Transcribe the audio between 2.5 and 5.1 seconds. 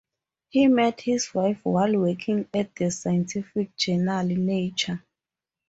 at the scientific journal, "Nature".